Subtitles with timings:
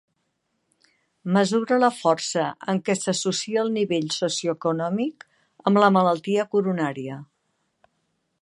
[1.35, 5.29] Mesura la força amb què s'associa el nivell socioeconòmic
[5.73, 7.21] amb la malaltia coronària.